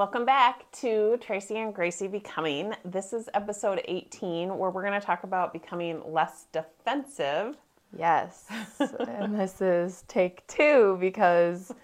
[0.00, 2.74] Welcome back to Tracy and Gracie Becoming.
[2.86, 7.58] This is episode 18, where we're going to talk about becoming less defensive.
[7.94, 8.46] Yes.
[8.80, 11.74] and this is take two because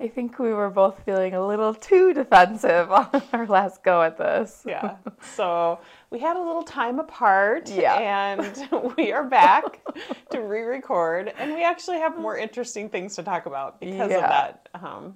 [0.00, 4.18] I think we were both feeling a little too defensive on our last go at
[4.18, 4.64] this.
[4.66, 4.96] Yeah.
[5.22, 5.78] So
[6.10, 7.70] we had a little time apart.
[7.70, 8.32] Yeah.
[8.32, 9.80] And we are back
[10.30, 11.32] to re record.
[11.38, 15.14] And we actually have more interesting things to talk about because of that, um,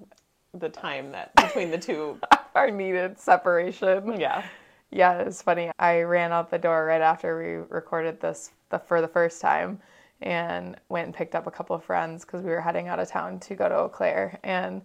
[0.54, 2.18] the time that between the two.
[2.54, 4.20] Our needed separation.
[4.20, 4.44] Yeah.
[4.90, 5.72] Yeah, it's funny.
[5.78, 9.80] I ran out the door right after we recorded this the, for the first time
[10.22, 13.08] and went and picked up a couple of friends because we were heading out of
[13.08, 14.38] town to go to Eau Claire.
[14.44, 14.82] And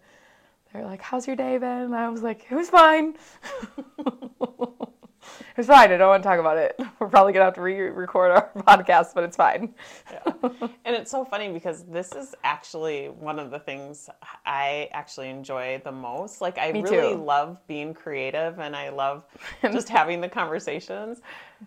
[0.73, 1.69] they were like, How's your day been?
[1.69, 3.15] And I was like, It was fine.
[3.99, 5.91] it was fine.
[5.91, 6.79] I don't want to talk about it.
[7.01, 9.73] We're probably going to have to re record our podcast, but it's fine.
[10.25, 14.09] And it's so funny because this is actually one of the things
[14.45, 16.41] I actually enjoy the most.
[16.41, 17.23] Like I Me really too.
[17.23, 19.23] love being creative and I love
[19.63, 21.21] just having the conversations.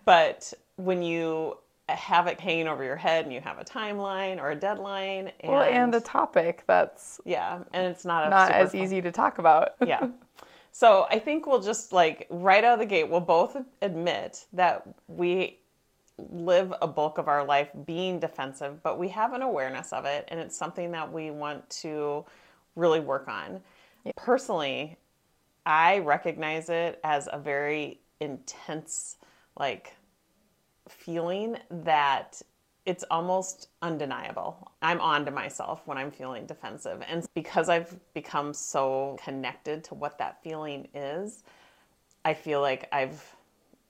[0.05, 1.57] But when you
[1.89, 5.51] have it hanging over your head and you have a timeline or a deadline and,
[5.51, 9.37] Well, and a topic that's yeah, and it's not not as fun- easy to talk
[9.39, 9.71] about.
[9.85, 10.07] yeah.
[10.75, 14.83] So I think we'll just like right out of the gate, we'll both admit that
[15.07, 15.59] we
[16.17, 20.25] live a bulk of our life being defensive, but we have an awareness of it,
[20.29, 22.25] and it's something that we want to
[22.75, 23.61] really work on.
[24.15, 24.97] Personally,
[25.65, 29.17] I recognize it as a very intense,
[29.59, 29.95] like,
[30.89, 32.41] feeling that
[32.85, 34.71] it's almost undeniable.
[34.81, 37.01] I'm on to myself when I'm feeling defensive.
[37.07, 41.43] And because I've become so connected to what that feeling is,
[42.25, 43.35] I feel like I've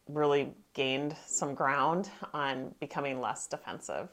[0.07, 4.09] really gained some ground on becoming less defensive.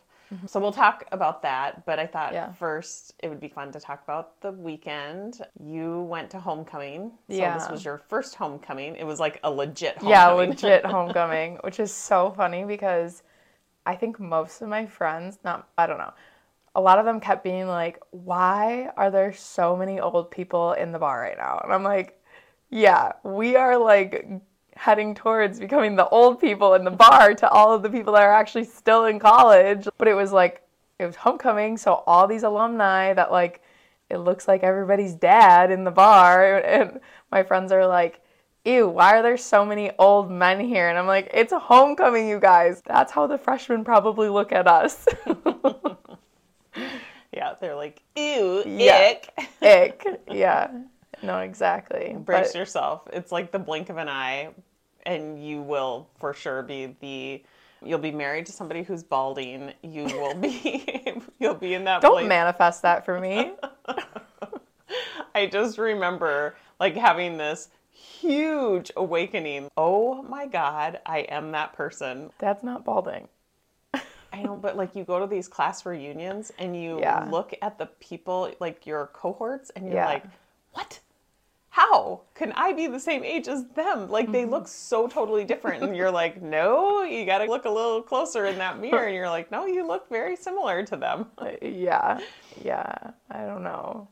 [0.47, 2.35] So we'll talk about that, but I thought Mm-hmm.
[2.35, 2.53] Yeah.
[2.53, 5.41] first it would be fun to talk about the weekend.
[5.61, 7.11] You went to homecoming.
[7.29, 8.95] So this was your first homecoming.
[8.95, 13.25] It was like a legit Yeah, legit homecoming, which is so funny because
[13.91, 16.13] I think most of my friends, not, I don't know,
[16.77, 20.93] a lot of them kept being like, why are there so many old people in
[20.93, 21.61] the bar right now?
[21.65, 22.23] And I'm like,
[22.71, 24.25] yeah, we are like
[24.77, 28.23] heading towards becoming the old people in the bar to all of the people that
[28.23, 29.89] are actually still in college.
[29.99, 30.63] But it was like,
[31.01, 33.61] it was homecoming, so all these alumni that like,
[34.09, 36.59] it looks like everybody's dad in the bar.
[36.59, 37.01] And
[37.33, 38.21] my friends are like,
[38.65, 40.89] ew, why are there so many old men here?
[40.89, 42.83] And I'm like, it's a homecoming, you guys.
[42.87, 45.07] That's how the freshmen probably look at us.
[47.33, 49.11] Yeah, they're like, ew, Yeah.
[49.13, 49.33] ick.
[49.63, 50.07] Ick.
[50.31, 50.69] Yeah.
[51.23, 52.17] No, exactly.
[52.19, 53.03] Brace But- yourself.
[53.13, 54.49] It's like the blink of an eye,
[55.07, 57.43] and you will for sure be the.
[57.83, 59.73] You'll be married to somebody who's balding.
[59.83, 61.23] You will be.
[61.39, 62.29] you'll be in that don't place.
[62.29, 63.53] manifest that for me.
[65.35, 67.69] I just remember like having this
[68.21, 69.69] huge awakening.
[69.77, 72.31] Oh my God, I am that person.
[72.39, 73.29] That's not balding.
[74.33, 77.27] I know, but like you go to these class reunions and you Yeah.
[77.31, 80.07] look at the people, like your cohorts, and you're Yeah.
[80.07, 80.25] like,
[80.73, 81.01] what?
[81.71, 84.09] How can I be the same age as them?
[84.09, 84.51] Like they Mm-hmm.
[84.51, 85.83] look so totally different.
[85.83, 89.07] And you're like, no, you got to look a little closer in that mirror.
[89.07, 91.27] And you're like, no, you look very similar to them.
[91.39, 92.21] Uh, Yeah.
[92.63, 92.93] Yeah.
[93.31, 94.09] I don't know.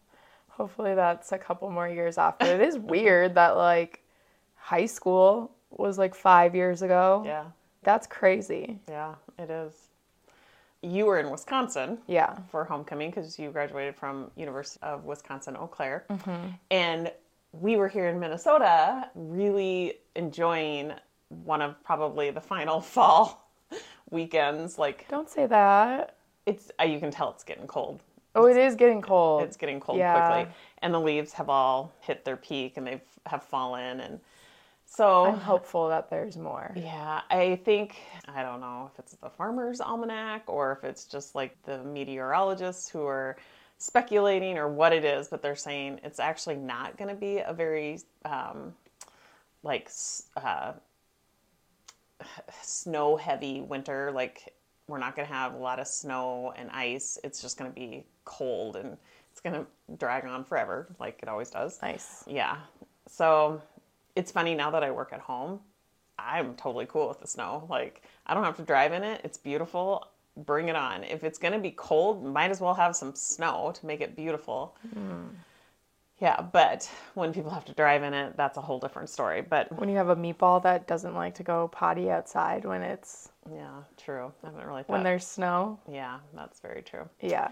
[0.58, 2.38] Hopefully that's a couple more years off.
[2.38, 4.02] But it is weird that like
[4.56, 7.22] high school was like five years ago.
[7.24, 7.44] Yeah,
[7.84, 8.78] That's crazy.
[8.88, 9.72] yeah, it is.
[10.82, 11.98] You were in Wisconsin.
[12.06, 12.36] Yeah.
[12.50, 16.46] for homecoming because you graduated from University of Wisconsin Eau Claire, Mm-hmm.
[16.70, 17.12] and
[17.52, 20.92] we were here in Minnesota, really enjoying
[21.44, 23.48] one of probably the final fall
[24.10, 24.78] weekends.
[24.78, 26.16] Like Don't say that.
[26.46, 28.00] it's, uh, you can tell it's getting cold.
[28.38, 29.42] Oh, it is getting cold.
[29.42, 30.12] It's getting cold Yeah.
[30.12, 34.20] quickly, and the leaves have all hit their peak and they've have fallen, and
[34.86, 36.72] so I'm hopeful that there's more.
[36.76, 37.96] yeah, I think
[38.28, 42.88] I don't know if it's the farmer's almanac or if it's just like the meteorologists
[42.88, 43.36] who are
[43.78, 47.52] speculating or what it is, but they're saying it's actually not going to be a
[47.52, 48.74] very um,
[49.62, 49.90] like
[50.36, 50.72] uh,
[52.62, 54.10] snow heavy winter.
[54.12, 54.54] Like
[54.88, 57.18] we're not going to have a lot of snow and ice.
[57.22, 58.96] It's just going to be cold and
[59.30, 61.78] it's going to drag on forever, like it always does.
[61.80, 62.24] Nice.
[62.26, 62.56] Yeah.
[63.06, 63.62] So
[64.16, 65.60] it's funny now that I work at home,
[66.18, 67.66] I'm totally cool with the snow.
[67.70, 69.20] Like, I don't have to drive in it.
[69.22, 70.08] It's beautiful.
[70.36, 71.04] Bring it on.
[71.04, 74.16] If it's going to be cold, might as well have some snow to make it
[74.16, 74.74] beautiful.
[74.92, 75.26] Hmm.
[76.20, 79.40] Yeah, but when people have to drive in it, that's a whole different story.
[79.40, 83.28] But When you have a meatball that doesn't like to go potty outside when it's
[83.54, 84.32] yeah, true.
[84.42, 84.92] I haven't really thought.
[84.92, 85.78] when there's snow.
[85.90, 87.08] yeah, that's very true.
[87.20, 87.48] Yeah.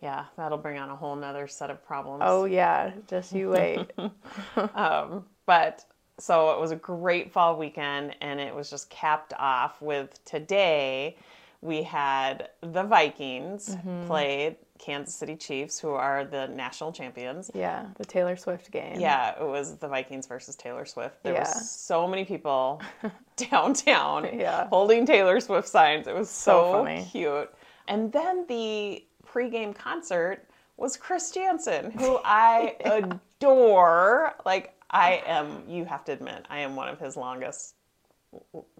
[0.00, 2.22] Yeah, that'll bring on a whole nother set of problems.
[2.26, 2.90] Oh yeah.
[3.06, 3.90] Just you wait.
[4.74, 5.84] Um, But
[6.18, 11.16] so it was a great fall weekend, and it was just capped off with today.
[11.60, 17.50] We had the Vikings played Kansas City Chiefs, who are the national champions.
[17.54, 18.98] Yeah, the Taylor Swift game.
[18.98, 21.22] Yeah, it was the Vikings versus Taylor Swift.
[21.22, 21.40] There Yeah.
[21.48, 22.82] was so many people
[23.36, 24.66] downtown Yeah.
[24.68, 26.08] holding Taylor Swift signs.
[26.08, 27.54] It was So so, cute.
[27.86, 34.34] And then the pregame concert was Chris Janson, who I adore.
[34.44, 37.76] Like I am, you have to admit, I am one of his longest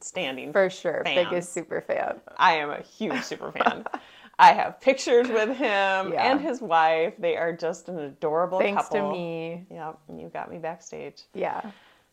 [0.00, 0.52] standing.
[0.52, 1.02] For sure.
[1.04, 1.28] Fans.
[1.28, 2.20] Biggest super fan.
[2.38, 3.84] I am a huge super fan.
[4.38, 6.30] I have pictures with him Yeah.
[6.30, 7.14] and his wife.
[7.18, 9.10] They are just an adorable Thanks couple.
[9.12, 9.66] to me.
[9.70, 11.22] Yep, you got me backstage.
[11.34, 11.60] Yeah.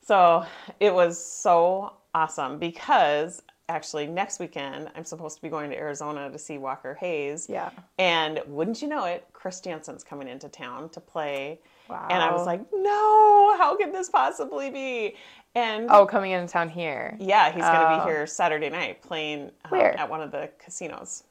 [0.05, 0.45] So
[0.79, 6.29] it was so awesome because actually next weekend I'm supposed to be going to Arizona
[6.31, 7.47] to see Walker Hayes.
[7.49, 7.69] Yeah.
[7.99, 11.59] And wouldn't you know it, Chris Janson's coming into town to play.
[11.87, 12.07] Wow.
[12.09, 15.15] And I was like, no, how could this possibly be?
[15.55, 17.15] And Oh, coming into town here.
[17.19, 18.05] yeah, he's going to Oh.
[18.05, 21.23] be here Saturday night playing um, at one of the casinos.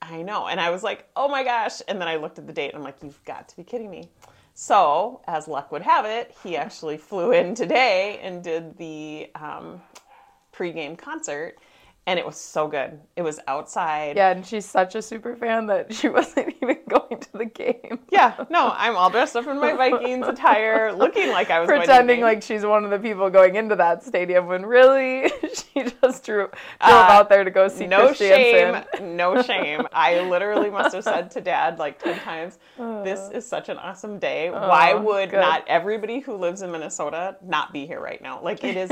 [0.00, 0.48] I know.
[0.48, 1.80] And I was like, oh my gosh.
[1.88, 3.90] And then I looked at the date and I'm like, you've got to be kidding
[3.90, 4.10] me.
[4.54, 9.80] So, as luck would have it, he actually flew in today and did the um,
[10.52, 11.56] pregame concert.
[12.04, 12.98] And it was so good.
[13.14, 14.16] It was outside.
[14.16, 18.00] Yeah, and she's such a super fan that she wasn't even going to the game.
[18.10, 21.80] Yeah, no, I'm all dressed up in my Vikings attire, looking like I was going
[21.82, 25.84] to Pretending like she's one of the people going into that stadium when really she
[26.02, 26.50] just drew, drove
[26.80, 29.16] Uh, out there to go see no Chris shame, Janson.
[29.16, 29.86] no shame.
[29.92, 32.58] I literally must have said to dad like 10 times,
[33.04, 33.30] this Uh.
[33.36, 34.50] is such an awesome day.
[34.50, 35.38] Why would good.
[35.40, 38.42] not everybody who lives in Minnesota not be here right now?
[38.42, 38.90] Like it is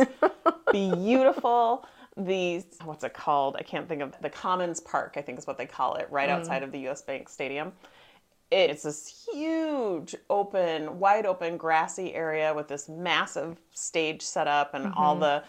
[0.72, 1.84] beautiful.
[2.16, 3.56] The what's it called?
[3.58, 6.12] I can't think of the Commons Park, I think is what they call it, Mm.
[6.12, 7.72] right outside of the US Bank Stadium.
[8.50, 14.88] It's this huge, open, wide open, grassy area with this massive stage set up and
[14.96, 15.20] all Mm-hmm.
[15.20, 15.44] the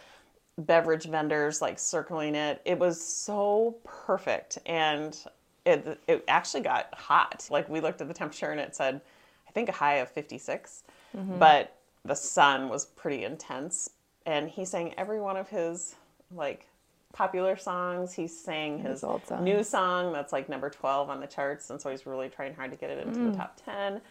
[0.59, 2.61] beverage vendors like circling it.
[2.65, 4.59] It was so perfect.
[4.67, 5.17] And
[5.65, 7.47] it, it actually got hot.
[7.49, 9.01] Like we looked at the temperature and it said,
[9.47, 10.83] I think a high of 56,
[11.17, 11.39] Mm-hmm.
[11.39, 11.75] but
[12.05, 13.89] the sun was pretty intense.
[14.27, 15.95] And he sang every one of his
[16.35, 16.67] like
[17.13, 18.13] popular songs.
[18.13, 19.43] He sang his, old songs.
[19.43, 21.69] new song that's like number 12 on the charts.
[21.69, 23.31] And so he's really trying hard to get it into Mm.
[23.31, 24.01] the top 10.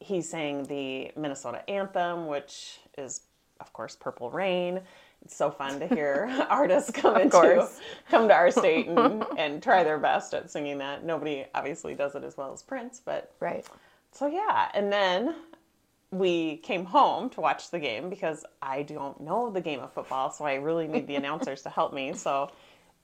[0.00, 3.22] He sang the Minnesota anthem, which is,
[3.60, 4.80] of course, Purple Rain.
[5.24, 7.78] It's so fun to hear artists come into course.
[8.10, 11.04] come to our state and, and try their best at singing that.
[11.04, 13.64] Nobody obviously does it as well as Prince, but Right.
[14.10, 14.68] so yeah.
[14.74, 15.36] And then
[16.12, 20.30] we came home to watch the game because I don't know the game of football,
[20.30, 22.12] so I really need the announcers to help me.
[22.12, 22.50] So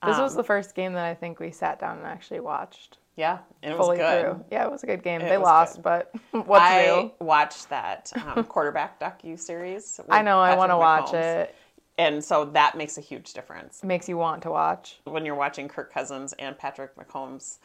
[0.04, 2.98] This was um, the first game that I think we sat down and actually watched
[3.16, 4.20] yeah, and it was fully good.
[4.22, 4.44] through.
[4.52, 5.20] Yeah, it was a good game.
[5.22, 5.82] It they lost, good.
[5.82, 6.12] but
[6.46, 7.10] what's I new?
[7.18, 9.98] watched that um, quarterback docu series.
[10.08, 10.38] I know.
[10.38, 11.52] I want to watch it.
[11.98, 15.00] and so that makes a huge difference It makes you want to watch.
[15.04, 17.58] when you're watching Kirk Cousins and Patrick Mahomes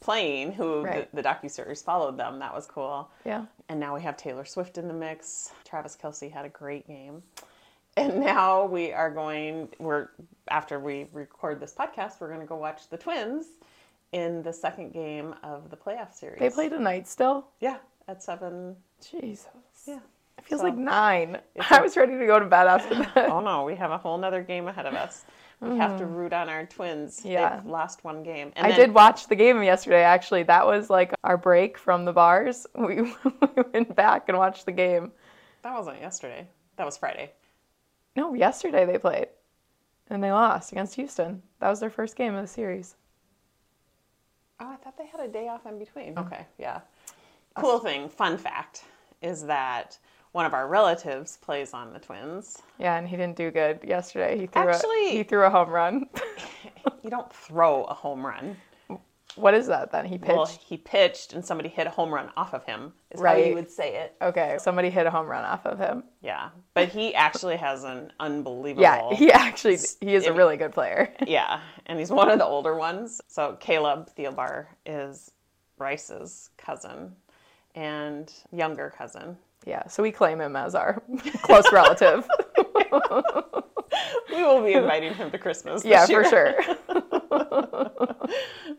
[0.00, 1.10] playing, who Right.
[1.14, 2.38] the, the docu series followed them.
[2.38, 3.10] That was cool.
[3.24, 3.46] Yeah.
[3.68, 5.52] And now we have Taylor Swift in the mix.
[5.64, 7.22] Travis Kelce had a great game.
[7.96, 10.08] And now we are going, we're,
[10.48, 13.46] after we record this podcast, we're going to go watch the Twins
[14.12, 16.38] in the second game of the playoff series.
[16.38, 17.46] They played tonight still.
[17.60, 18.76] Yeah, at seven.
[19.10, 19.46] Jesus.
[19.86, 19.98] Yeah.
[20.38, 21.38] It feels So- like nine.
[21.70, 23.30] I was ready to go to bed after oh, that.
[23.30, 25.24] Oh no, we have a whole nother game ahead of us.
[25.60, 27.20] We have to root on our Twins.
[27.22, 27.30] Mm.
[27.30, 27.56] Yeah.
[27.56, 28.52] They've lost one game.
[28.56, 30.02] And I then- did watch the game yesterday.
[30.02, 32.66] Actually, that was like our break from the bars.
[32.76, 35.12] We, we went back and watched the game.
[35.62, 36.46] That wasn't yesterday.
[36.76, 37.32] That was Friday.
[38.16, 39.28] No, yesterday they played,
[40.10, 41.42] and they lost against Houston.
[41.60, 42.94] That was their first game of the series.
[44.60, 46.14] Oh, I thought they had a day off in between.
[46.14, 46.26] Mm.
[46.26, 46.80] Okay, yeah.
[47.56, 48.84] Cool thing, fun fact,
[49.22, 49.98] is that
[50.36, 52.60] one of our relatives plays on the Twins.
[52.78, 54.38] Yeah, and he didn't do good yesterday.
[54.38, 56.06] He threw a, Actually- he threw a home run.
[57.02, 58.56] You don't throw a home run.
[59.36, 60.04] what is that then?
[60.04, 60.36] He pitched.
[60.36, 62.92] Well, he pitched and somebody hit a home run off of him.
[63.12, 64.14] Is how you would say it.
[64.20, 66.02] okay, somebody hit a home run off of him.
[66.20, 68.82] Yeah, but he actually has an unbelievable.
[68.82, 71.14] Yeah, he actually he is a really good player.
[71.26, 73.20] Yeah, and he's one of the older ones.
[73.28, 75.30] So Caleb Thielbar is
[75.78, 77.14] Bryce's cousin
[77.76, 79.36] and younger cousin.
[79.66, 81.02] Yeah, so we claim him as our
[81.42, 82.26] close relative.
[84.30, 85.82] We will be inviting him to Christmas.
[85.84, 86.24] Yeah, year.
[86.24, 86.54] for sure.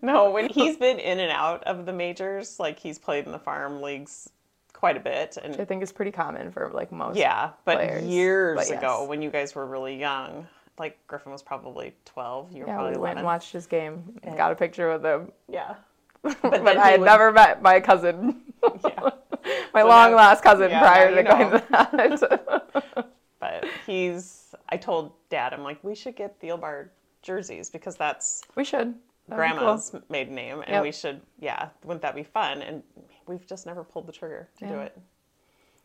[0.01, 3.39] No, when he's been in and out of the majors, like he's played in the
[3.39, 4.29] farm leagues
[4.74, 7.17] quite a bit, and I think is pretty common for like most.
[7.17, 8.77] yeah, but players, years but yes.
[8.77, 10.46] ago when you guys were really young,
[10.77, 13.17] like Griffin was probably twelve, you were Yeah, probably we went 11.
[13.20, 14.03] and watched his game.
[14.24, 15.32] and Got a picture with him.
[15.50, 15.75] Yeah,
[16.22, 18.41] But, then I had would- never met my cousin.
[18.86, 19.10] yeah.
[19.74, 22.18] my So long now- lost cousin yeah, prior to going know.
[22.18, 23.08] to that.
[23.39, 24.56] But he's.
[24.70, 26.89] I told Dad, I'm like, we should get Thielbar
[27.22, 28.80] jerseys because that's we should.
[28.80, 29.38] That'd be cool.
[29.38, 30.84] grandma's maiden name, and Yep.
[30.84, 31.22] we should.
[31.39, 32.63] Yeah, wouldn't that be fun?
[32.63, 32.82] And
[33.27, 34.98] we've just never pulled the trigger to do it.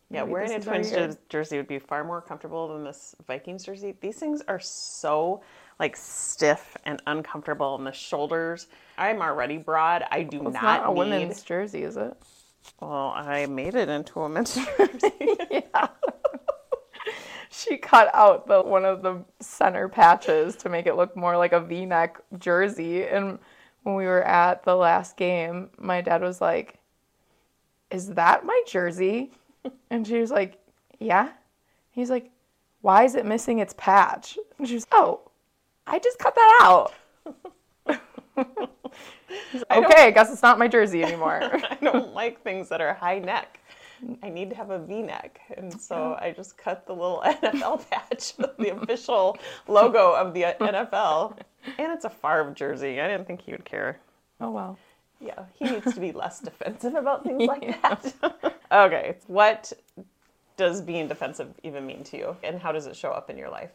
[0.09, 2.67] Yeah, Maybe wearing a this is our Twins jer- jersey would be far more comfortable
[2.69, 3.95] than this Vikings jersey.
[4.01, 5.41] These things are so
[5.79, 8.67] like stiff and uncomfortable in the shoulders.
[8.97, 10.03] I'm already broad.
[10.11, 10.97] I do It's not, not a need.
[10.97, 12.13] women's jersey, is it?
[12.79, 14.57] Well, I made it into a men's
[15.51, 15.87] yeah.
[17.49, 21.53] she cut out the one of the center patches to make it look more like
[21.53, 23.03] a V-neck jersey.
[23.05, 23.39] And
[23.83, 26.79] when we were at the last game, my dad was like,
[27.91, 29.31] "Is that my jersey?"
[29.89, 30.57] And she was like,
[30.99, 31.31] "Yeah."
[31.91, 32.31] He's like,
[32.81, 35.21] "Why is it missing its patch?" And she was, "Oh,
[35.87, 36.93] I just cut that out."
[38.37, 38.45] I
[39.71, 41.39] okay, I guess it's not my jersey anymore.
[41.69, 43.59] I don't like things that are high neck.
[44.21, 45.39] I need to have a V neck.
[45.55, 49.37] And so I just cut the little NFL patch, the official
[49.67, 51.37] logo of the NFL.
[51.77, 52.99] And it's a Favre jersey.
[52.99, 53.99] I didn't think he would care.
[54.41, 54.77] oh well.
[55.21, 58.13] Yeah, he needs to be less defensive about things like that.
[58.73, 59.71] okay, what
[60.57, 62.35] does being defensive even mean to you?
[62.43, 63.71] And how does it show up in your life?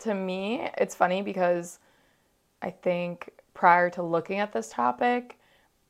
[0.00, 1.78] to me, it's funny because
[2.62, 5.36] I think prior to looking at this topic,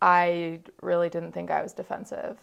[0.01, 2.39] I really didn't think I was defensive.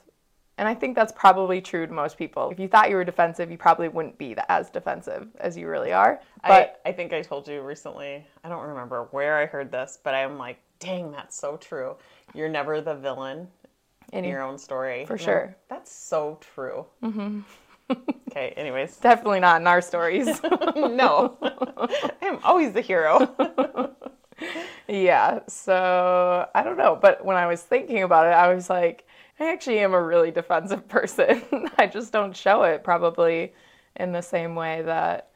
[0.60, 2.52] And I think that's probably true to most people.
[2.52, 5.92] If you thought you were defensive, you probably wouldn't be as defensive as you really
[5.92, 6.22] are.
[6.48, 9.98] But I, I think I told you recently, I don't remember where I heard this,
[10.02, 11.96] but I'm like, dang, that's so true.
[12.36, 13.48] You're never the villain
[14.14, 15.06] in your own story.
[15.08, 15.48] For sure.
[15.48, 16.86] like, that's so true.
[17.04, 17.40] Mm-hmm.
[18.30, 18.98] okay, anyways.
[18.98, 20.28] definitely not in our stories.
[20.76, 21.36] no.
[22.22, 23.96] I'm always the hero.
[24.88, 25.40] Yeah.
[25.48, 26.98] So I don't know.
[27.00, 29.06] But when I was thinking about it, I was like,
[29.40, 31.42] I actually am a really defensive person.
[31.78, 33.54] I just don't show it probably
[33.96, 35.30] in the same way that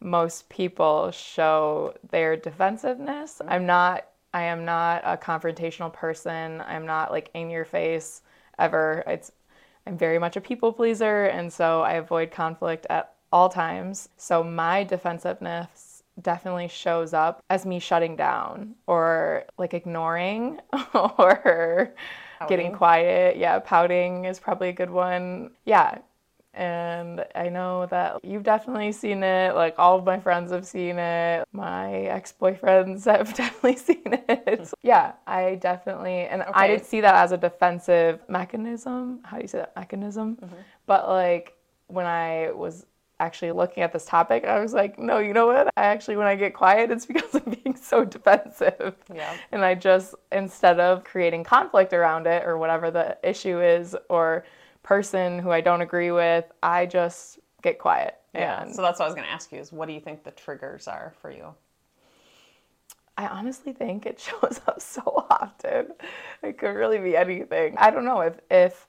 [0.00, 3.38] most people show their defensiveness.
[3.38, 3.52] Mm-hmm.
[3.52, 6.60] I'm not I am not a confrontational person.
[6.66, 8.20] I'm not like in your face
[8.58, 9.02] ever.
[9.06, 9.32] It's
[9.86, 14.08] I'm very much a people pleaser and so I avoid conflict at all times.
[14.16, 15.85] So my defensiveness
[16.22, 20.58] definitely shows up as me shutting down or like ignoring
[20.94, 21.94] or
[22.48, 23.36] getting quiet.
[23.36, 25.50] Yeah, pouting is probably a good one.
[25.64, 25.98] Yeah.
[26.54, 29.54] And I know that you've definitely seen it.
[29.54, 31.44] Like all of my friends have seen it.
[31.52, 34.58] My ex boyfriends have definitely seen it.
[34.60, 34.64] Hmm.
[34.82, 39.20] yeah, I definitely, and I didn't see that as a defensive mechanism.
[39.22, 39.76] How do you say that?
[39.76, 40.36] Mechanism?
[40.36, 40.56] Mm-hmm.
[40.86, 41.56] But like
[41.88, 42.86] when I was
[43.18, 45.68] actually looking at this topic, I was like, no, you know what?
[45.76, 48.96] I actually, when I get quiet, it's because I'm being so defensive.
[49.12, 49.36] Yeah.
[49.52, 54.44] And I just, instead of creating conflict around it or whatever the issue is or
[54.82, 58.16] person who I don't agree with, I just get quiet.
[58.34, 58.62] Yeah.
[58.62, 60.24] And So that's what I was going to ask you is what do you think
[60.24, 61.54] the triggers are for you?
[63.18, 65.92] I honestly think it shows up so often.
[66.42, 67.76] It could really be anything.
[67.78, 68.86] I don't know if if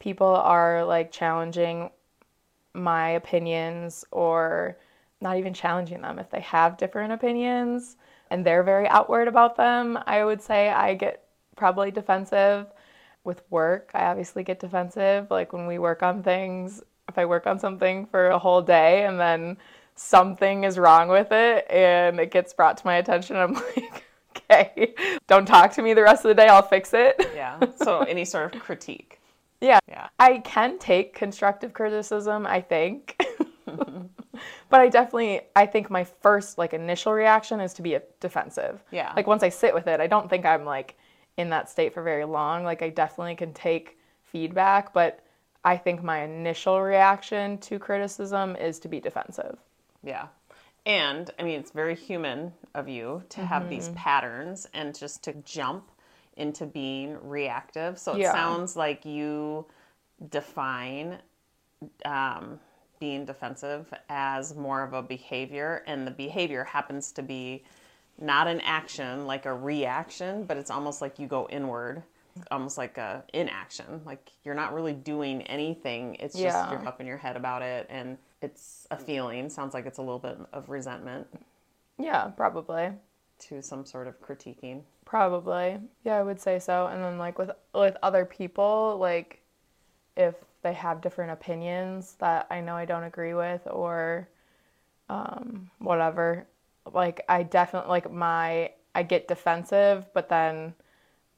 [0.00, 1.90] people are like challenging
[2.78, 4.78] my opinions or
[5.20, 7.96] not even challenging them if they have different opinions
[8.30, 11.24] and they're very outward about them, I would say I get
[11.56, 12.66] probably defensive.
[13.24, 15.30] With work, I obviously get defensive.
[15.30, 19.04] Like when we work on things, if I work on something for a whole day
[19.04, 19.58] and then
[19.96, 24.04] something is wrong with it and it gets brought to my attention, I'm like,
[24.36, 24.94] okay,
[25.26, 27.30] don't talk to me the rest of the day, I'll fix it.
[27.34, 27.58] Yeah.
[27.76, 29.17] So any sort of critique.
[29.60, 29.78] Yeah.
[29.88, 30.08] Yeah.
[30.18, 33.20] I can take constructive criticism, I think.
[33.66, 38.82] but I definitely I think my first like initial reaction is to be a defensive.
[38.90, 39.12] Yeah.
[39.16, 40.96] Like once I sit with it, I don't think I'm like
[41.36, 42.64] in that state for very long.
[42.64, 45.24] Like I definitely can take feedback, but
[45.64, 49.58] I think my initial reaction to criticism is to be defensive.
[50.02, 50.28] Yeah.
[50.86, 53.70] And I mean, it's very human of you to have Mm-hmm.
[53.70, 55.90] these patterns and just to jump
[56.38, 57.98] into being reactive.
[57.98, 58.32] So it Yeah.
[58.32, 59.66] sounds like you
[60.30, 61.18] define
[62.04, 62.60] um,
[63.00, 67.64] being defensive as more of a behavior, and the behavior happens to be
[68.20, 72.02] not an action like a reaction, but it's almost like you go inward.
[72.52, 76.14] Almost like a inaction, like you're not really doing anything.
[76.20, 76.70] It's just Yeah.
[76.70, 79.50] you're up in your head about it, and it's a feeling.
[79.50, 81.26] Sounds like it's a little bit of resentment
[81.98, 82.92] Yeah, probably.
[83.38, 84.82] To some sort of critiquing.
[85.04, 85.78] Probably.
[86.04, 86.86] Yeah, I would say so.
[86.86, 89.40] And then like with with other people, like
[90.16, 94.28] if they have different opinions that I know I don't agree with or
[95.08, 96.46] um whatever,
[96.92, 100.74] like I definitely like my I get defensive, but then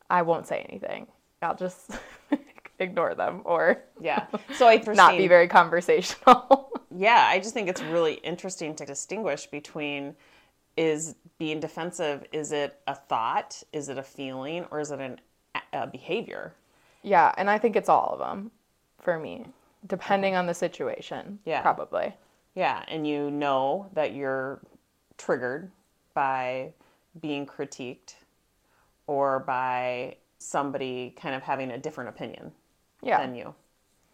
[0.09, 1.07] I won't say anything.
[1.43, 1.93] I'll just
[2.79, 4.27] ignore them or Yeah.
[4.55, 6.71] So I not be very conversational.
[6.97, 10.17] yeah, I just think it's really interesting to distinguish between
[10.77, 15.21] is being defensive is it a thought, is it a feeling, or is it an,
[15.73, 16.55] a behavior?
[17.03, 18.51] yeah, and I think it's all of them
[19.01, 19.47] for me,
[19.87, 21.39] depending on the situation.
[21.47, 21.63] Yeah.
[21.63, 22.15] Probably.
[22.55, 24.61] Yeah, and you know that you're
[25.17, 25.71] triggered
[26.15, 26.73] by
[27.21, 28.15] being critiqued
[29.07, 32.53] or by somebody kind of having a different opinion
[33.03, 33.19] Yeah.
[33.21, 33.55] than you.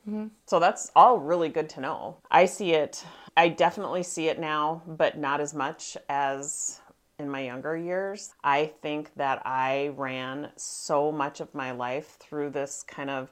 [0.08, 0.26] Mm-hmm.
[0.46, 2.18] So that's all really good to know.
[2.30, 3.04] I see it,
[3.36, 6.80] I definitely see it now, but not as much as
[7.18, 8.34] in my younger years.
[8.44, 13.30] I think that I ran so much of my life through this kind of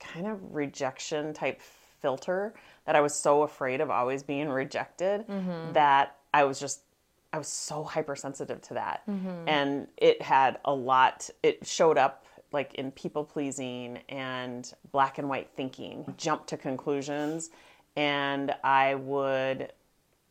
[0.00, 2.54] kind of rejection type filter
[2.86, 5.72] that I was so afraid of always being rejected mm-hmm.
[5.72, 6.82] that I was just
[7.32, 9.02] I was so hypersensitive to that.
[9.08, 9.48] Mm-hmm.
[9.48, 15.28] And it had a lot it showed up like in people pleasing and black and
[15.28, 17.50] white thinking, jump to conclusions
[17.96, 19.72] and I would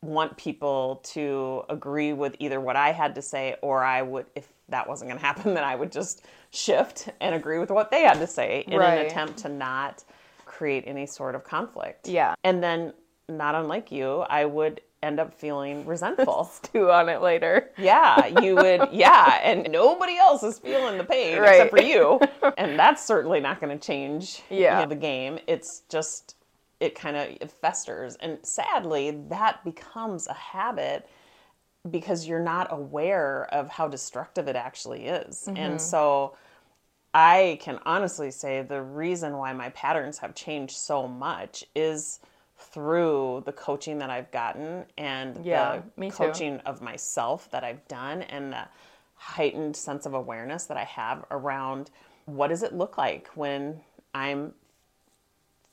[0.02, 4.48] want people to agree with either what I had to say or I would if
[4.68, 8.02] that wasn't going to happen then I would just shift and agree with what they
[8.02, 8.98] had to say in Right.
[9.00, 10.02] an attempt to not
[10.44, 12.08] create any sort of conflict.
[12.08, 12.34] Yeah.
[12.44, 12.92] And then
[13.28, 16.44] not unlike you, I would end up feeling resentful.
[16.52, 17.70] Stew on it later.
[17.78, 21.52] yeah, you would yeah, and nobody else is feeling the pain Right.
[21.60, 22.20] except for you.
[22.58, 25.38] And that's certainly not going to change you know, the game.
[25.46, 26.36] It's just
[26.82, 31.08] it kind of festers and sadly that becomes a habit
[31.90, 35.50] because you're not aware of how destructive it actually is.
[35.56, 35.78] And mm-hmm.
[35.78, 36.36] so
[37.14, 42.20] I can honestly say the reason why my patterns have changed so much is
[42.58, 46.16] through the coaching that I've gotten and Yeah, the me too.
[46.16, 48.68] coaching of myself that I've done and the
[49.16, 51.90] heightened sense of awareness that I have around
[52.26, 53.80] what does it look like when
[54.14, 54.54] I'm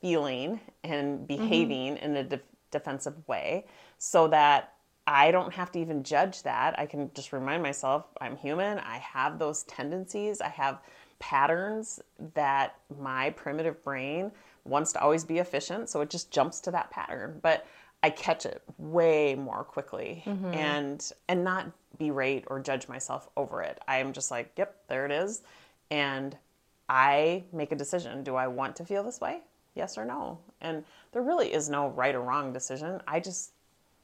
[0.00, 1.26] feeling and mm-hmm.
[1.26, 3.66] behaving in a def- defensive way
[3.98, 4.74] so that
[5.06, 6.78] I don't have to even judge that.
[6.78, 8.78] I can just remind myself I'm human.
[8.78, 10.40] I have those tendencies.
[10.40, 10.80] I have
[11.18, 12.00] patterns
[12.34, 14.30] that my primitive brain
[14.64, 15.88] wants to always be efficient.
[15.88, 17.40] So it just jumps to that pattern.
[17.42, 17.66] But
[18.02, 20.54] I catch it way more quickly mm-hmm.
[20.54, 23.78] and and not berate or judge myself over it.
[23.86, 25.42] I am just like, yep, there it is.
[25.90, 26.36] And
[26.88, 28.24] I make a decision.
[28.24, 29.40] Do I want to feel this way?
[29.74, 30.38] Yes or no?
[30.60, 33.00] And there really is no right or wrong decision.
[33.06, 33.52] I just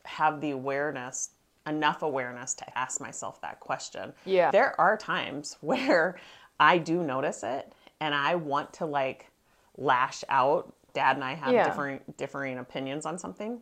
[0.04, 1.30] have the awareness,
[1.66, 4.12] enough awareness to ask myself that question.
[4.24, 4.50] Yeah.
[4.50, 6.16] There are times where
[6.58, 9.30] I do notice it and I want to like
[9.76, 10.72] lash out.
[10.94, 11.64] Dad and I have Yeah.
[11.64, 13.60] differing differing opinions on something.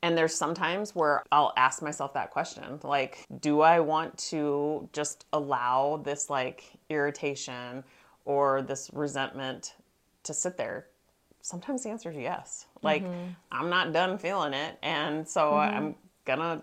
[0.00, 5.26] And there's sometimes where I'll ask myself that question like, do I want to just
[5.32, 7.82] allow this like irritation
[8.24, 9.74] or this resentment
[10.24, 10.86] to sit there?
[11.40, 12.66] Sometimes the answer is yes.
[12.82, 13.30] Like, mm-hmm.
[13.52, 14.78] I'm not done feeling it.
[14.82, 15.76] And so mm-hmm.
[15.76, 16.62] I'm gonna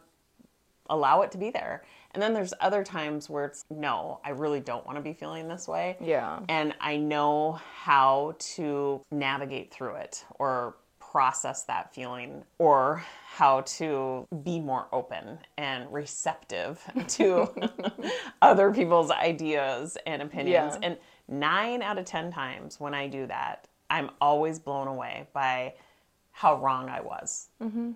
[0.90, 1.84] allow it to be there.
[2.12, 5.48] And then there's other times where it's no, I really don't want to be feeling
[5.50, 5.98] this way.
[6.00, 6.40] Yeah.
[6.48, 14.28] And I know how to navigate through it or process that feeling or how to
[14.44, 17.50] be more open and receptive to
[18.42, 20.78] other people's ideas and opinions.
[20.82, 20.88] Yeah.
[20.88, 25.74] And nine out of 10 times when I do that, I'm always blown away by
[26.32, 27.92] how wrong I was mm-hmm.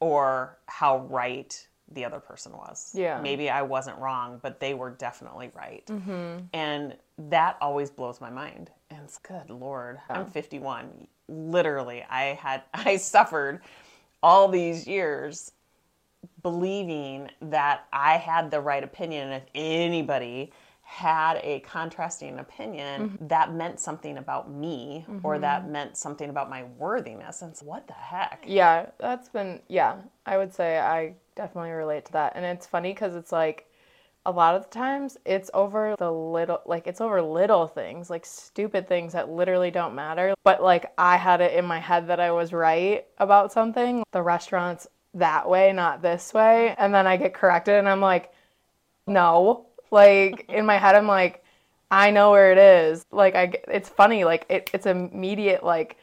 [0.00, 2.90] or how right the other person was.
[2.94, 3.20] Yeah.
[3.20, 5.86] Maybe I wasn't wrong, but they were definitely right.
[5.86, 6.44] Mm-hmm.
[6.52, 6.96] And
[7.30, 8.70] that always blows my mind.
[8.90, 11.06] And it's good Lord, I'm 51.
[11.28, 13.60] Literally, I had, I suffered
[14.22, 15.52] all these years
[16.42, 19.30] believing that I had the right opinion.
[19.30, 20.52] If anybody
[20.84, 23.26] had a contrasting opinion, mm-hmm.
[23.26, 25.42] that meant something about me or mm-hmm.
[25.42, 27.42] that meant something about my worthiness.
[27.42, 28.44] And so, what the heck?
[28.46, 29.96] Yeah, that's been yeah.
[30.26, 33.66] I would say I definitely relate to that, and it's funny because it's like
[34.26, 38.24] a lot of the times it's over the little like it's over little things like
[38.24, 40.34] stupid things that literally don't matter.
[40.44, 44.02] But like I had it in my head that I was right about something.
[44.12, 48.32] The restaurant's that way, not this way, and then I get corrected, and I'm like,
[49.06, 49.66] no.
[49.94, 51.44] Like in my head, I'm like,
[51.88, 53.06] I know where it is.
[53.12, 54.24] Like I, it's funny.
[54.24, 55.62] Like it, it's immediate.
[55.62, 55.96] Like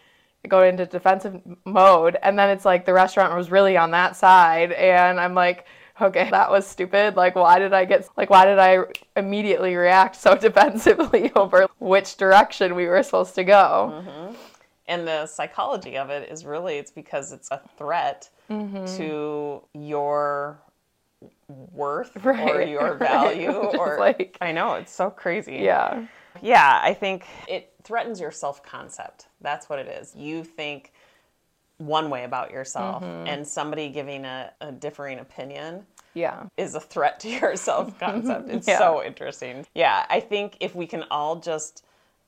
[0.48, 4.72] go into defensive mode, and then it's like the restaurant was really on that side,
[4.72, 5.66] and I'm like,
[6.00, 7.18] okay, that was stupid.
[7.18, 8.08] Like why did I get?
[8.16, 8.80] Like why did I
[9.18, 14.04] immediately react so defensively over which direction we were supposed to go?
[14.06, 14.36] Mm-hmm.
[14.88, 18.86] And the psychology of it is really it's because it's a threat mm-hmm.
[18.98, 20.60] to your
[21.48, 25.58] worth or your value or like- I know it's so crazy.
[25.58, 26.06] Yeah.
[26.42, 29.28] Yeah, I think it threatens your self concept.
[29.42, 30.16] That's what it is.
[30.16, 30.94] You think
[31.78, 33.28] one way about yourself, mm-hmm.
[33.28, 36.44] and somebody giving a, a differing opinion Yeah.
[36.56, 38.50] is a threat to your self concept.
[38.50, 38.78] It's Yeah.
[38.78, 39.66] so interesting.
[39.76, 41.84] Yeah, I think if we can all just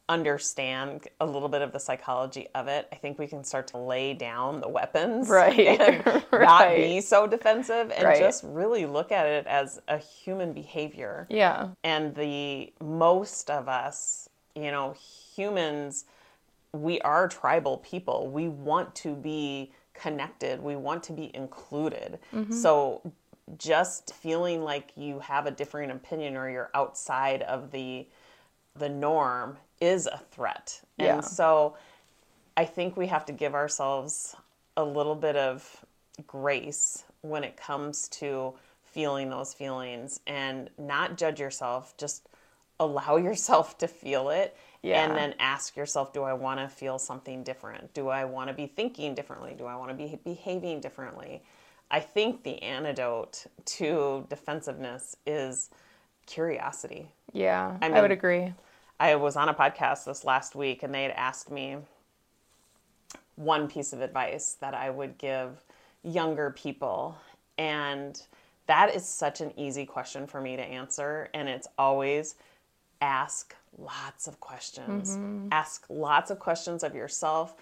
[0.10, 3.78] understand a little bit of the psychology of it, I think we can start to
[3.78, 5.30] lay down the weapons.
[5.30, 5.80] Right.
[5.80, 6.78] And not Right.
[6.78, 8.20] be so defensive and Right.
[8.20, 11.26] just really look at it as a human behavior.
[11.30, 11.70] Yeah.
[11.84, 14.94] And the most of us, you know,
[15.36, 16.06] humans,
[16.74, 18.28] we are tribal people.
[18.28, 22.20] We want to be connected, we want to be included.
[22.34, 22.52] Mm-hmm.
[22.52, 23.14] So
[23.58, 28.08] just feeling like you have a differing opinion or you're outside of the
[28.76, 30.80] the norm is a threat.
[30.98, 31.16] Yeah.
[31.16, 31.76] And so
[32.56, 34.36] I think we have to give ourselves
[34.78, 35.86] a little bit of
[36.26, 41.96] grace when it comes to feeling those feelings and not judge yourself.
[41.98, 42.28] Just
[42.80, 45.04] allow yourself to feel it Yeah.
[45.04, 47.94] and then ask yourself do I want to feel something different?
[47.94, 49.54] Do I want to be thinking differently?
[49.58, 51.42] Do I want to be behaving differently?
[51.92, 55.70] I think the antidote to defensiveness is
[56.26, 57.10] curiosity.
[57.34, 57.78] Yeah.
[57.82, 58.54] I, mean- would agree.
[59.00, 61.78] I was on a podcast this last week and they had asked me
[63.36, 65.64] one piece of advice that I would give
[66.04, 67.18] younger people.
[67.58, 68.22] And
[68.68, 71.30] that is such an easy question for me to answer.
[71.34, 72.36] And it's always
[73.02, 75.18] ask lots of questions.
[75.18, 75.50] Mm-hmm.
[75.52, 77.56] Ask lots of questions of yourself.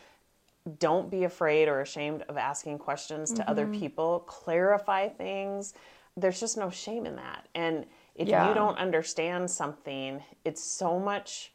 [0.80, 3.80] Don't be afraid or ashamed of asking questions to other mm-hmm.
[3.80, 4.20] people.
[4.28, 5.74] Clarify things.
[6.18, 7.48] There's just no shame in that.
[7.56, 8.48] And if Yeah.
[8.48, 11.52] you don't understand something, it's so much,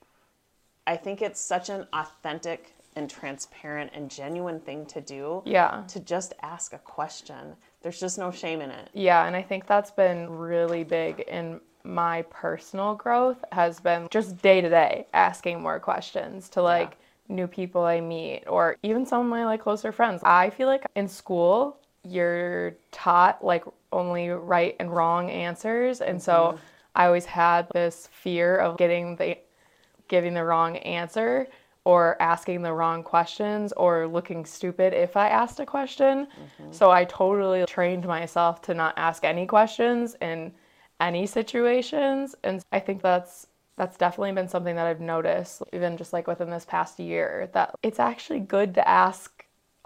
[0.86, 5.42] I think it's such an authentic and transparent and genuine thing to do.
[5.44, 5.84] Yeah.
[5.88, 7.56] To just ask a question.
[7.82, 8.88] There's just no shame in it.
[8.94, 14.42] Yeah, and I think that's been really big in my personal growth has been just
[14.42, 16.96] day to day asking more questions to like
[17.28, 20.20] new people I meet or even some of my like closer friends.
[20.24, 23.64] I feel like in school you're taught like
[23.96, 26.00] only right and wrong answers.
[26.00, 26.56] And so mm-hmm.
[26.94, 29.38] I always had this fear of getting the
[30.08, 31.48] giving the wrong answer
[31.84, 36.26] or asking the wrong questions or looking stupid if I asked a question.
[36.26, 36.72] Mm-hmm.
[36.72, 40.52] So I totally trained myself to not ask any questions in
[41.00, 42.34] any situations.
[42.44, 46.50] And I think that's that's definitely been something that I've noticed even just like within
[46.50, 49.35] this past year that it's actually good to ask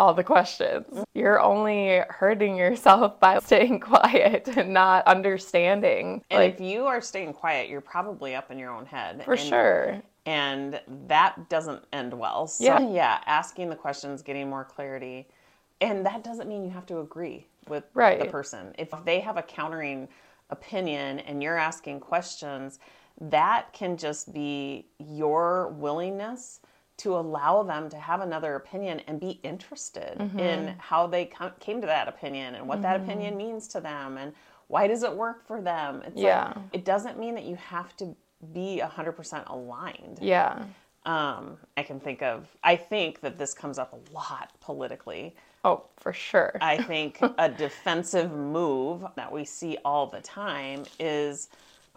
[0.01, 1.05] all the questions.
[1.15, 6.25] You're only hurting yourself by staying quiet and not understanding.
[6.31, 9.23] And like if you are staying quiet, you're probably up in your own head.
[9.25, 10.03] for And- sure.
[10.25, 12.47] and that doesn't end well.
[12.47, 12.81] So Yeah.
[12.81, 13.21] yeah.
[13.27, 15.29] asking the questions, getting more clarity,
[15.83, 18.75] and that doesn't mean you have to agree with the person.
[18.79, 20.09] If they have a countering
[20.49, 22.79] opinion and you're asking questions,
[23.21, 26.61] that can just be your willingness
[27.01, 30.39] to allow them to have another opinion and be interested Mm-hmm.
[30.39, 34.19] in how they com- came to that opinion and what that opinion means to them
[34.19, 34.33] and
[34.69, 36.03] why does it work for them.
[36.07, 36.53] It's Yeah.
[36.55, 38.15] like, it doesn't mean that you have to
[38.53, 40.19] be 100% aligned.
[40.21, 40.65] Yeah.
[41.07, 45.35] Um, I can think of, I think that this comes up a lot politically.
[45.65, 46.57] Oh, for sure.
[46.61, 51.49] I think a defensive move that we see all the time is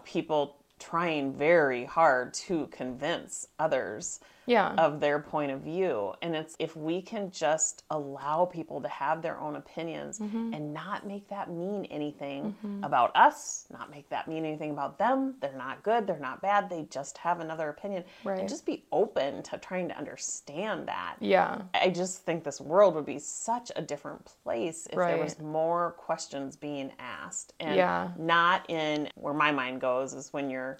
[0.06, 4.74] people trying very hard to convince others yeah.
[4.76, 6.14] of their point of view.
[6.22, 10.54] And it's if we can just allow people to have their own opinions Mm-hmm.
[10.54, 15.36] and not make that mean anything about us, not make that mean anything about them.
[15.42, 18.04] They're not good, they're not bad, they just have another opinion.
[18.24, 18.40] Right.
[18.40, 21.16] And just be open to trying to understand that.
[21.20, 21.62] yeah.
[21.74, 25.92] I just think this world would be such a different place if there was more
[25.98, 28.12] questions being asked and Yeah.
[28.18, 30.80] not in where my mind goes is when you're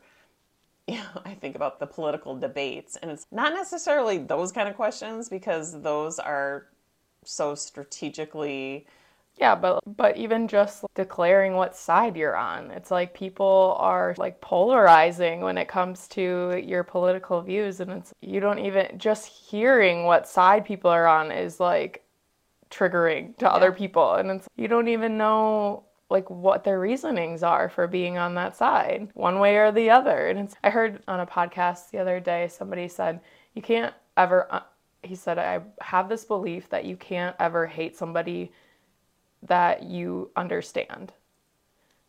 [0.88, 4.76] you know, I think about the political debates and it's not necessarily those kind of
[4.76, 6.68] questions because those are
[7.26, 8.86] so strategically
[9.38, 12.72] Yeah, but but even just declaring what side you're on.
[12.72, 18.14] It's like people are like polarizing when it comes to your political views and it's
[18.22, 22.04] you don't even just hearing what side people are on is like
[22.70, 27.68] triggering to other people and it's you don't even know like what their reasonings are
[27.68, 30.28] for being on that side one way or the other.
[30.28, 33.20] And it's i heard on a podcast the other day somebody said
[33.56, 34.62] you can't ever uh,
[35.02, 38.52] he said i have this belief that you can't ever hate somebody
[39.42, 41.12] that you understand.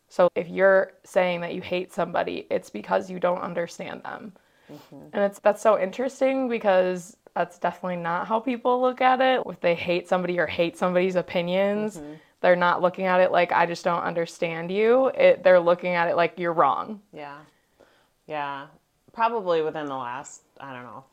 [0.07, 4.33] So if you're saying that you hate somebody it's because you don't understand them.
[5.13, 9.41] And it's that's so interesting because that's definitely not how people look at it.
[9.45, 11.99] If they hate somebody or hate somebody's opinions,
[12.45, 15.07] they're not looking at it like I just don't understand you.
[15.07, 17.01] It, they're looking at it like you're wrong.
[17.11, 17.39] Yeah.
[18.27, 18.67] Yeah.
[19.13, 21.03] Probably within the last, I don't know,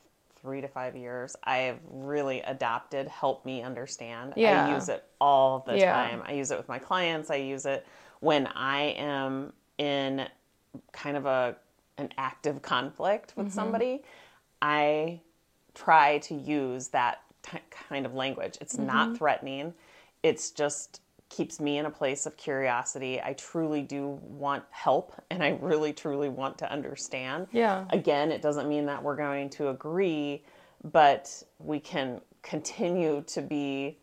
[0.42, 4.34] three to five years, I have really adopted help me understand.
[4.36, 4.66] Yeah.
[4.66, 5.94] I use it all the Yeah.
[5.94, 6.22] time.
[6.26, 7.30] I use it with my clients.
[7.30, 7.86] I use it
[8.20, 10.28] when I am in
[10.92, 11.56] kind of a
[11.96, 13.54] an active conflict with mm-hmm.
[13.54, 14.02] somebody.
[14.60, 15.22] I
[15.74, 18.58] try to use that t- kind of language.
[18.60, 19.16] It's not mm-hmm.
[19.16, 19.72] threatening.
[20.22, 21.00] It's just
[21.32, 23.20] keeps me in a place of curiosity.
[23.20, 27.46] I truly do want help and I really truly want to understand.
[27.52, 27.86] Yeah.
[27.90, 30.44] Again, it doesn't mean that we're going to agree,
[30.84, 33.98] but we can continue to be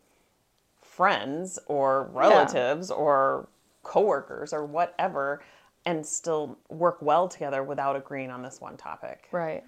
[0.82, 3.48] friends or relatives or
[3.84, 5.40] coworkers or whatever
[5.86, 9.28] and still work well together without agreeing on this one topic.
[9.30, 9.62] Right.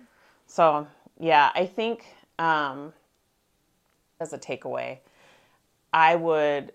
[0.46, 0.86] So,
[1.18, 2.04] yeah, I think
[2.40, 2.92] um,
[4.20, 4.98] as a takeaway,
[5.92, 6.72] I would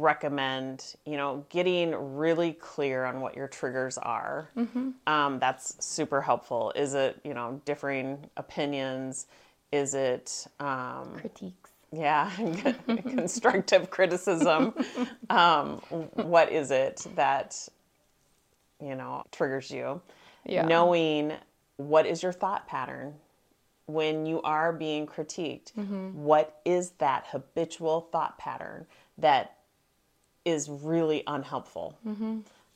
[0.00, 4.48] recommend, you know, getting really clear on what your triggers are.
[5.06, 6.72] Um, that's super helpful.
[6.74, 9.26] Is it, you know, differing opinions?
[9.72, 11.70] Is it, um, Critiques.
[11.92, 12.30] yeah,
[12.86, 14.74] constructive criticism?
[15.30, 15.78] Um,
[16.14, 17.68] what is it that,
[18.80, 20.00] you know, triggers you?
[20.46, 20.66] Yeah.
[20.66, 21.32] knowing
[21.78, 23.14] what is your thought pattern
[23.86, 25.72] when you are being critiqued
[26.14, 29.56] what is that habitual thought pattern that
[30.44, 31.98] is really unhelpful.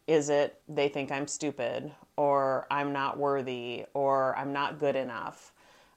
[0.07, 5.53] Is it they think i'm stupid or i'm not worthy or i'm not good enough?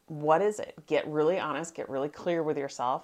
[0.08, 0.74] What is it?
[0.86, 3.04] Get really honest get really clear with yourself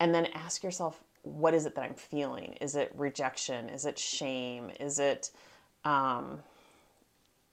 [0.00, 2.54] and then ask yourself what is it that i'm feeling?
[2.60, 3.68] Is it rejection?
[3.68, 4.70] Is it shame?
[4.80, 5.30] Is it
[5.84, 6.40] um,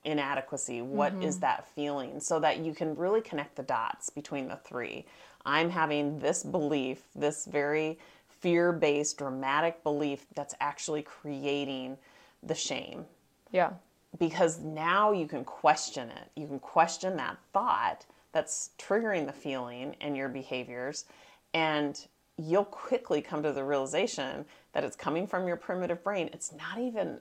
[0.03, 0.81] inadequacy?
[0.81, 2.19] What is that feeling?
[2.19, 5.05] So that you can really connect the dots between the three.
[5.45, 7.99] I'm having this belief this very
[8.39, 11.97] fear-based dramatic belief that's actually creating
[12.43, 13.05] the shame
[13.51, 13.71] Yeah.
[14.19, 19.95] because now you can question it you can question that thought that's triggering the feeling
[20.01, 21.05] and your behaviors
[21.53, 26.53] and you'll quickly come to the realization that it's coming from your primitive brain it's
[26.53, 27.19] not even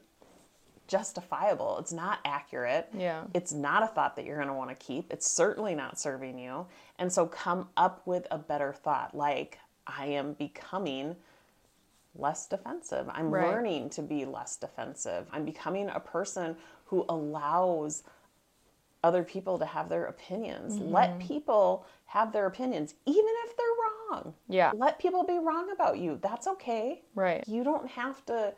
[0.89, 1.79] justifiable.
[1.79, 2.89] It's not accurate.
[2.97, 3.25] Yeah.
[3.35, 5.13] It's not a thought that you're going to want to keep.
[5.13, 6.67] It's certainly not serving you.
[6.99, 11.17] And so come up with a better thought like, I am becoming
[12.15, 13.09] less defensive.
[13.13, 13.47] I'm Right.
[13.49, 15.29] learning to be less defensive.
[15.33, 18.03] I'm becoming a person who allows
[19.05, 20.81] other people to have their opinions.
[20.81, 23.67] Let people have their opinions, even if they're
[24.11, 24.35] wrong.
[24.49, 24.73] Yeah.
[24.75, 26.19] Let people be wrong about you.
[26.23, 27.03] That's okay.
[27.15, 27.45] Right.
[27.47, 28.55] You don't have to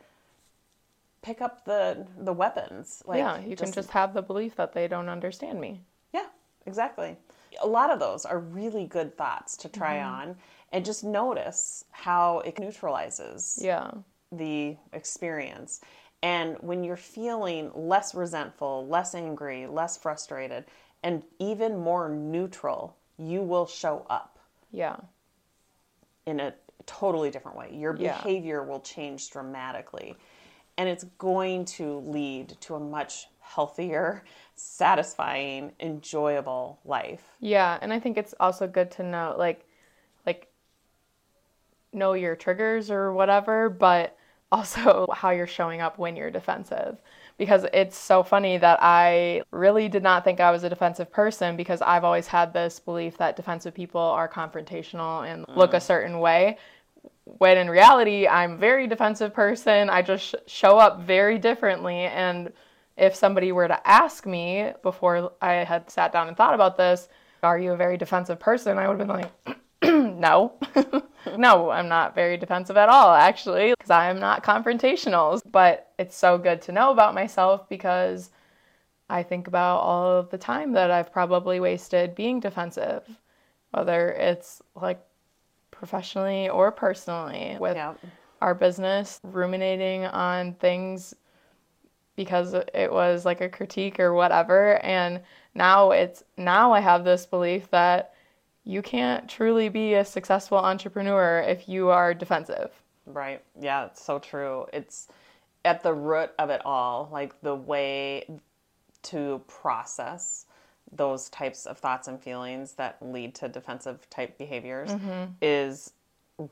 [1.21, 3.03] pick up the the weapons.
[3.05, 3.39] Like yeah.
[3.39, 5.81] You can just have the belief that they don't understand me.
[6.13, 6.27] yeah,
[6.65, 7.17] exactly.
[7.61, 10.13] A lot of those are really good thoughts to try Mm-hmm.
[10.29, 10.37] on
[10.71, 13.91] and just notice how it neutralizes Yeah.
[14.31, 15.81] the experience.
[16.21, 20.65] And when you're feeling less resentful, less angry, less frustrated,
[21.01, 24.37] and even more neutral, you will show up
[24.71, 24.97] Yeah.
[26.25, 26.53] in a
[26.85, 27.73] totally different way.
[27.73, 28.17] Your Yeah.
[28.17, 30.15] behavior will change dramatically.
[30.77, 34.23] And it's going to lead to a much healthier,
[34.55, 37.35] satisfying, enjoyable life.
[37.39, 39.68] Yeah, and I think it's also good to know like like
[41.93, 44.15] know your triggers or whatever, but
[44.51, 46.97] also how you're showing up when you're defensive.
[47.37, 51.55] Because it's so funny that I really did not think I was a defensive person
[51.55, 55.81] because I've always had this belief that defensive people are confrontational and look a mm.
[55.81, 56.57] certain way.
[57.23, 59.89] When in reality, I'm a very defensive person.
[59.89, 61.99] I just sh- show up very differently.
[61.99, 62.51] And
[62.97, 67.07] if somebody were to ask me before I had sat down and thought about this,
[67.41, 68.77] are you a very defensive person?
[68.77, 70.53] I would have been like, no.
[71.37, 75.41] no, I'm not very defensive at all, actually, because I am not confrontational.
[75.49, 78.29] But it's so good to know about myself because
[79.09, 83.03] I think about all of the time that I've probably wasted being defensive,
[83.71, 85.01] whether it's like
[85.71, 87.93] professionally or personally with Yeah.
[88.41, 91.15] our business, ruminating on things
[92.15, 94.77] because it was like a critique or whatever.
[94.83, 95.21] And
[95.55, 98.13] now it's now I have this belief that
[98.63, 102.71] you can't truly be a successful entrepreneur if you are defensive.
[103.05, 103.41] Right.
[103.59, 104.67] Yeah, it's so true.
[104.71, 105.07] It's
[105.65, 108.25] at the root of it all, like the way
[109.03, 110.45] to process
[110.91, 115.31] those types of thoughts and feelings that lead to defensive type behaviors mm-hmm.
[115.41, 115.93] is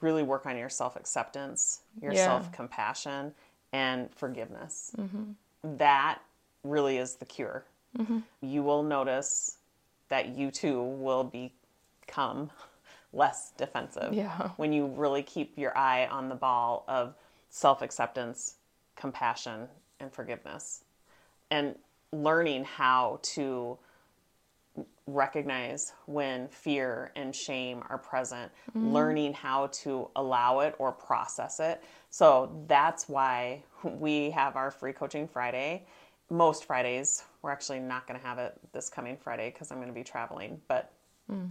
[0.01, 2.25] really work on your self acceptance, your Yeah.
[2.25, 3.33] self compassion,
[3.73, 4.91] and forgiveness.
[4.97, 5.77] Mm-hmm.
[5.77, 6.19] That
[6.63, 7.63] really is the cure.
[7.97, 8.19] Mm-hmm.
[8.41, 9.57] You will notice
[10.09, 11.23] that you too will
[12.07, 12.49] become
[13.13, 14.49] less defensive Yeah.
[14.57, 17.15] when you really keep your eye on the ball of
[17.49, 18.55] self acceptance,
[18.95, 19.67] compassion,
[19.99, 20.83] and forgiveness,
[21.51, 21.75] and
[22.11, 23.77] learning how to
[25.07, 28.91] recognize when fear and shame are present, mm-hmm.
[28.91, 31.81] learning how to allow it or process it.
[32.09, 35.85] So that's why we have our free coaching Friday.
[36.29, 39.87] Most Fridays, we're actually not going to have it this coming Friday because I'm going
[39.87, 40.91] to be traveling, but
[41.31, 41.49] mm.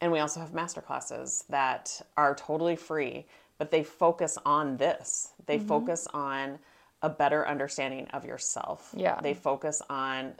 [0.00, 3.26] And we also have master classes that are totally free,
[3.58, 5.32] but they focus on this.
[5.46, 5.66] They mm-hmm.
[5.68, 6.58] focus on
[7.02, 8.94] a better understanding of yourself.
[8.96, 9.20] Yeah.
[9.20, 10.34] They focus on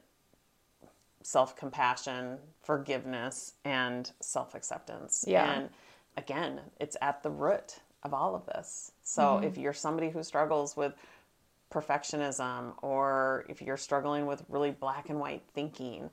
[1.22, 5.24] self compassion, forgiveness, and self acceptance.
[5.26, 5.52] Yeah.
[5.52, 5.68] And
[6.16, 8.92] again, it's at the root of all of this.
[9.02, 9.44] So mm-hmm.
[9.44, 10.94] if you're somebody who struggles with
[11.70, 16.10] perfectionism or if you're struggling with really black and white thinking,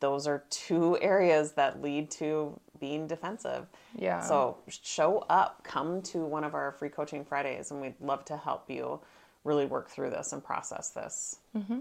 [0.00, 3.66] those are two areas that lead to being defensive.
[3.96, 4.20] Yeah.
[4.20, 8.36] So show up, come to one of our free coaching Fridays, and we'd love to
[8.36, 9.00] help you
[9.44, 11.38] really work through this and process this.
[11.56, 11.78] Mm-hmm.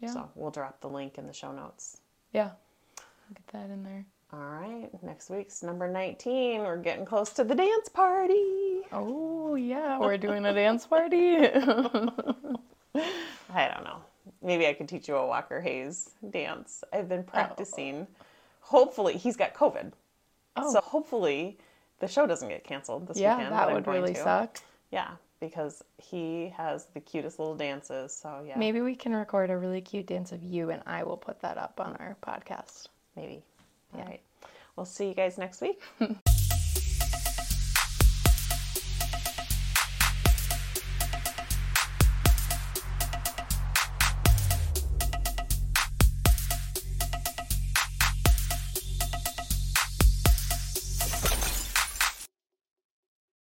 [0.00, 0.12] Yeah.
[0.12, 2.00] So we'll drop the link in the show notes.
[2.32, 2.50] Yeah.
[3.32, 4.04] Get that in there.
[4.32, 6.62] All right, next week's number 19.
[6.62, 8.82] We're getting close to the dance party.
[8.90, 9.98] Oh, yeah.
[9.98, 11.36] We're doing a dance party.
[13.54, 13.98] I don't know.
[14.42, 16.82] Maybe I could teach you a Walker Hayes dance.
[16.92, 18.08] I've been practicing.
[18.60, 19.92] Hopefully, he's got COVID.
[20.56, 20.72] Oh.
[20.72, 21.58] So hopefully
[22.00, 23.52] the show doesn't get canceled this yeah, weekend.
[23.52, 24.22] that but I'm would really to.
[24.22, 24.58] suck.
[24.90, 28.14] Yeah, because he has the cutest little dances.
[28.14, 31.16] So yeah, Maybe we can record a really cute dance of you and I will
[31.16, 32.88] put that up on our podcast.
[33.16, 33.42] maybe.
[33.94, 34.20] All right.
[34.76, 35.80] We'll see you guys next week.